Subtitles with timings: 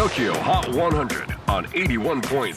[0.00, 2.52] TOKYO HOT 100 on 81.3 J-WAVE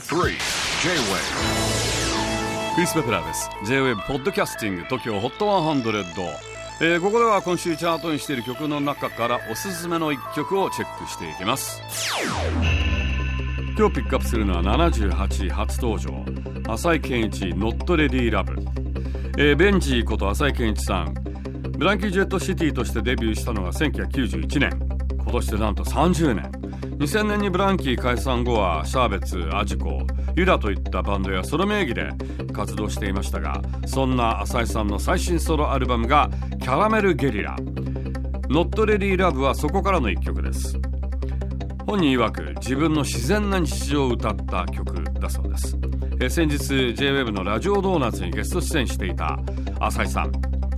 [2.73, 3.49] クリス・ベプラーです。
[3.65, 6.37] J-WAVE ポッドキャスティング TOKYO HOT 100、
[6.79, 11.81] えー、ここでは今週チャートにしている曲の中からおすすめの一曲をチェックしていきます。
[13.77, 16.23] 今日ピックアップするのは78位初登場。
[16.71, 18.57] 浅井健一 Not Ready Love、
[19.37, 21.13] えー、ベンジーこと浅井健一さん。
[21.77, 24.69] ブランキー・ジェット・シティとしてデビューしたのが1991年。
[25.17, 26.62] 今年でなんと30年。
[27.03, 30.07] 2000年にブランキー解散後はシャーベツ、アジコ、
[30.37, 32.09] ユラといったバンドやソロ名義で
[32.53, 36.29] 活動していましたがそんな浅井さんの最新ソロアルバムが
[36.63, 37.57] 「キャラメル・ゲリラ」
[38.49, 40.79] 「ノット・レディー・ラブ」はそこからの一曲です。
[41.85, 45.77] 本人曰く自分の自然な日常を歌った曲だそうです。
[46.21, 49.37] え先日 JWEB のラジオドーナツにゲスト出演していた
[49.81, 50.31] 浅井さん。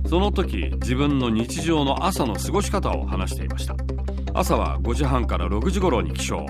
[0.08, 3.76] その時自分の日常の朝の過ごし方を話していました。
[4.38, 6.44] 朝は5時半から6時頃に起床。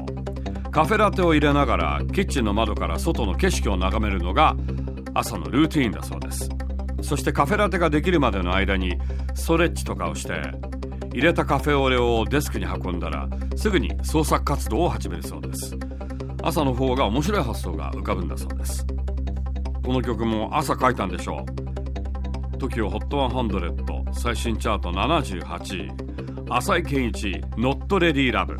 [0.72, 4.56] カフェラテを入れながらキッチンの窓から外の景色を眺めるのが
[5.14, 6.48] 朝のルーティーンだそうです。
[7.00, 8.98] そしてカフェラテができるまでの間に
[9.36, 10.32] ストレッチとかをして
[11.12, 15.78] 入れたカフェオレをデスクに運んだらすぐに創作活動を始めるそうです。
[16.42, 18.84] 朝の方が面白い発想が浮かぶんだそうです。
[19.84, 21.46] この曲も朝書いたんでしょ
[22.52, 22.56] う。
[22.56, 26.05] TOKIOHOT100 最新チャート78位。
[26.48, 28.56] 浅井健一 Not Ready Love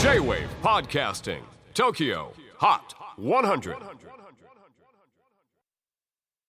[0.00, 1.42] J-WAVE PODCASTING
[1.74, 3.76] TOKYO HOT 100